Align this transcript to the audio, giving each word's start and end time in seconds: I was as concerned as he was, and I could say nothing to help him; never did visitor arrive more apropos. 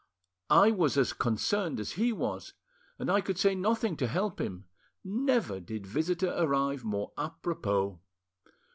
I 0.49 0.71
was 0.71 0.97
as 0.97 1.13
concerned 1.13 1.79
as 1.79 1.91
he 1.91 2.11
was, 2.11 2.53
and 2.97 3.07
I 3.11 3.21
could 3.21 3.37
say 3.37 3.53
nothing 3.53 3.95
to 3.97 4.07
help 4.07 4.41
him; 4.41 4.65
never 5.03 5.59
did 5.59 5.85
visitor 5.85 6.33
arrive 6.39 6.83
more 6.83 7.13
apropos. 7.19 8.01